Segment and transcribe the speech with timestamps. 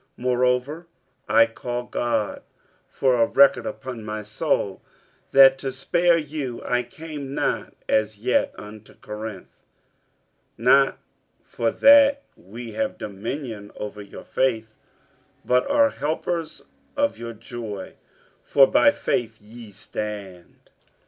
[0.01, 0.87] 47:001:023 Moreover
[1.29, 2.41] I call God
[2.87, 4.81] for a record upon my soul,
[5.31, 9.53] that to spare you I came not as yet unto Corinth.
[10.57, 10.99] 47:001:024 Not
[11.43, 14.75] for that we have dominion over your faith,
[15.45, 16.63] but are helpers
[16.97, 17.93] of your joy:
[18.43, 20.71] for by faith ye stand.